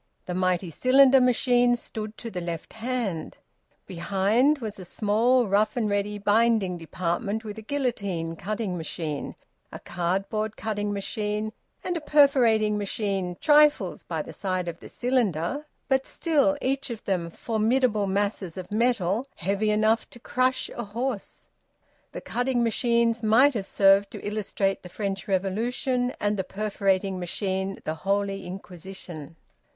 The 0.25 0.33
mighty 0.33 0.71
cylinder 0.71 1.21
machine 1.21 1.75
stood 1.75 2.17
to 2.17 2.31
the 2.31 2.41
left 2.41 2.73
hand. 2.73 3.37
Behind 3.85 4.57
was 4.57 4.79
a 4.79 4.83
small 4.83 5.45
rough 5.47 5.77
and 5.77 5.87
ready 5.87 6.17
binding 6.17 6.79
department 6.79 7.43
with 7.43 7.59
a 7.59 7.61
guillotine 7.61 8.35
cutting 8.35 8.75
machine, 8.75 9.35
a 9.71 9.77
cardboard 9.77 10.57
cutting 10.57 10.91
machine, 10.91 11.53
and 11.83 11.95
a 11.95 12.01
perforating 12.01 12.79
machine, 12.79 13.37
trifles 13.39 14.03
by 14.03 14.23
the 14.23 14.33
side 14.33 14.67
of 14.67 14.79
the 14.79 14.89
cylinder, 14.89 15.67
but 15.87 16.07
still 16.07 16.57
each 16.63 16.89
of 16.89 17.03
them 17.03 17.29
formidable 17.29 18.07
masses 18.07 18.57
of 18.57 18.71
metal 18.71 19.27
heavy 19.35 19.69
enough 19.69 20.09
to 20.09 20.19
crush 20.19 20.67
a 20.75 20.83
horse; 20.83 21.47
the 22.11 22.21
cutting 22.21 22.63
machines 22.63 23.21
might 23.21 23.53
have 23.53 23.67
served 23.67 24.09
to 24.09 24.27
illustrate 24.27 24.81
the 24.81 24.89
French 24.89 25.27
Revolution, 25.27 26.11
and 26.19 26.37
the 26.37 26.43
perforating 26.43 27.19
machine 27.19 27.79
the 27.83 27.93
Holy 28.01 28.47
Inquisition. 28.47 29.35